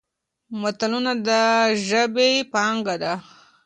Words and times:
متلونه 0.61 1.13
د 1.27 1.29
ژبې 1.87 2.29
پانګه 2.53 2.95
ده. 3.03 3.13